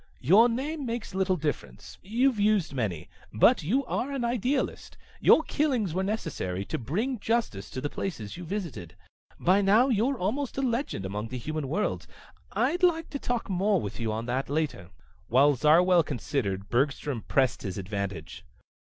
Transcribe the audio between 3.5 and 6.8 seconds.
you are an idealist. Your killings were necessary to